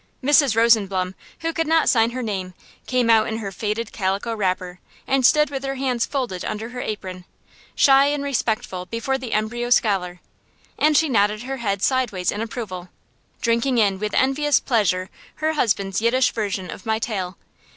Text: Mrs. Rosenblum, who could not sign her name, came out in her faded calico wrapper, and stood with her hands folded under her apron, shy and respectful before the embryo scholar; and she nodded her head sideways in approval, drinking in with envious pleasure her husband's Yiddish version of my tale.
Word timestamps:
Mrs. 0.23 0.55
Rosenblum, 0.55 1.13
who 1.41 1.53
could 1.53 1.67
not 1.67 1.87
sign 1.87 2.09
her 2.09 2.23
name, 2.23 2.55
came 2.87 3.07
out 3.07 3.27
in 3.27 3.37
her 3.37 3.51
faded 3.51 3.91
calico 3.91 4.35
wrapper, 4.35 4.79
and 5.05 5.23
stood 5.23 5.51
with 5.51 5.63
her 5.63 5.75
hands 5.75 6.07
folded 6.07 6.43
under 6.43 6.69
her 6.69 6.81
apron, 6.81 7.23
shy 7.75 8.07
and 8.07 8.23
respectful 8.23 8.87
before 8.87 9.19
the 9.19 9.31
embryo 9.33 9.69
scholar; 9.69 10.19
and 10.79 10.97
she 10.97 11.07
nodded 11.07 11.43
her 11.43 11.57
head 11.57 11.83
sideways 11.83 12.31
in 12.31 12.41
approval, 12.41 12.89
drinking 13.43 13.77
in 13.77 13.99
with 13.99 14.15
envious 14.15 14.59
pleasure 14.59 15.11
her 15.35 15.53
husband's 15.53 16.01
Yiddish 16.01 16.31
version 16.31 16.71
of 16.71 16.87
my 16.87 16.97
tale. 16.97 17.37